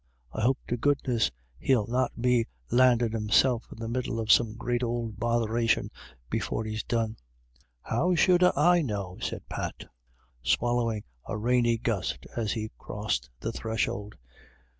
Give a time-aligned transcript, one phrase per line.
[0.33, 1.29] I hope to goodness
[1.59, 5.91] he'll not be landin* himself in the middle of some great ould botheration
[6.27, 7.17] before he's done." w
[7.83, 9.85] How should— ah— I know?" said Pat,
[10.41, 14.15] swallow ing a rainy gust as he crossed the threshold.